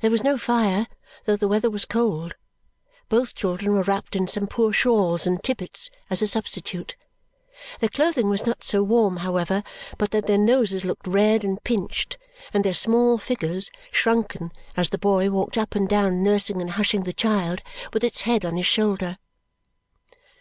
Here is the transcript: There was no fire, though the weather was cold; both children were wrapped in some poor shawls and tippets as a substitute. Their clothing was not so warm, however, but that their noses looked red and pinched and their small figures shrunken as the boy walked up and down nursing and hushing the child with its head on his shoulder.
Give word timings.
There 0.00 0.12
was 0.12 0.22
no 0.22 0.38
fire, 0.38 0.86
though 1.24 1.34
the 1.34 1.48
weather 1.48 1.68
was 1.68 1.84
cold; 1.86 2.36
both 3.08 3.34
children 3.34 3.72
were 3.72 3.82
wrapped 3.82 4.14
in 4.14 4.28
some 4.28 4.46
poor 4.46 4.72
shawls 4.72 5.26
and 5.26 5.42
tippets 5.42 5.90
as 6.08 6.22
a 6.22 6.28
substitute. 6.28 6.94
Their 7.80 7.88
clothing 7.88 8.28
was 8.28 8.46
not 8.46 8.62
so 8.62 8.84
warm, 8.84 9.16
however, 9.16 9.64
but 9.98 10.12
that 10.12 10.26
their 10.28 10.38
noses 10.38 10.84
looked 10.84 11.08
red 11.08 11.42
and 11.42 11.60
pinched 11.64 12.16
and 12.54 12.64
their 12.64 12.74
small 12.74 13.18
figures 13.18 13.72
shrunken 13.90 14.52
as 14.76 14.90
the 14.90 14.98
boy 14.98 15.30
walked 15.30 15.58
up 15.58 15.74
and 15.74 15.88
down 15.88 16.22
nursing 16.22 16.62
and 16.62 16.70
hushing 16.70 17.02
the 17.02 17.12
child 17.12 17.60
with 17.92 18.04
its 18.04 18.20
head 18.20 18.44
on 18.44 18.56
his 18.56 18.66
shoulder. 18.66 19.18